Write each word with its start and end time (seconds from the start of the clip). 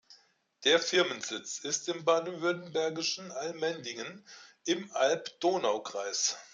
Der 0.63 0.79
Firmensitz 0.79 1.59
ist 1.59 1.87
im 1.87 2.03
baden-württembergischen 2.05 3.31
Allmendingen 3.31 4.25
im 4.65 4.89
Alb-Donau-Kreis. 4.93 6.37